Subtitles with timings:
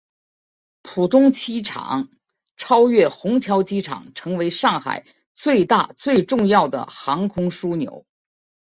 [0.81, 2.09] 浦东机场
[2.57, 8.03] 超越虹桥机场成为上海最大最重要的航空枢纽。